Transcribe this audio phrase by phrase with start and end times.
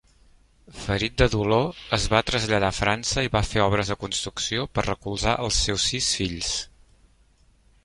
[0.83, 4.87] Ferit de dolor, es va traslladar a França i va fer obres de construcció per
[4.89, 6.53] recolzar els seus sis fills.